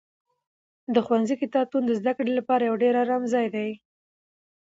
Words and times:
د 0.93 0.95
ښوونځي 1.05 1.35
کتابتون 1.41 1.83
د 1.85 1.91
زده 1.99 2.11
کړې 2.17 2.31
لپاره 2.39 2.63
یو 2.69 2.75
ډېر 2.83 2.93
ارام 3.03 3.23
ځای 3.33 3.47
دی. 3.55 3.69